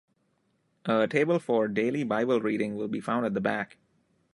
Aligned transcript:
A 0.85 1.07
table 1.07 1.37
for 1.37 1.67
daily 1.67 2.03
Bible 2.03 2.41
reading 2.41 2.75
will 2.75 2.87
be 2.87 2.99
found 2.99 3.23
at 3.27 3.35
the 3.35 3.39
back 3.39 3.77